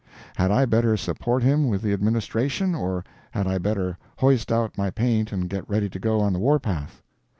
Had 0.35 0.49
I 0.49 0.65
better 0.65 0.97
support 0.97 1.43
him 1.43 1.67
with 1.67 1.83
the 1.83 1.93
Administration, 1.93 2.73
or 2.73 3.03
had 3.29 3.45
I 3.45 3.59
better 3.59 3.99
hoist 4.17 4.51
out 4.51 4.75
my 4.75 4.89
paint 4.89 5.31
and 5.31 5.47
get 5.47 5.69
ready 5.69 5.89
to 5.89 5.99
go 5.99 6.19
on 6.21 6.33
the 6.33 6.39
warpath? 6.39 7.03